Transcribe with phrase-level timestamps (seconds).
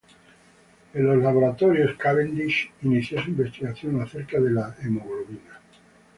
[0.95, 5.61] En los Laboratorios Cavendish inició su investigación acerca de la hemoglobina.